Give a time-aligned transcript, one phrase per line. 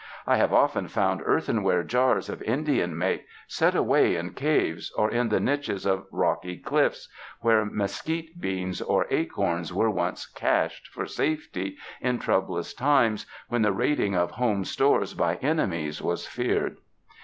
[0.25, 5.29] I have often found earthenware jars of Indian make set away in caves or in
[5.29, 7.07] the niches of rocky cliffs,
[7.41, 13.61] where mes quite beans or acorns were once 'cached' for safety in troublous times when
[13.61, 16.77] the raiding of home stores by enemies was feared.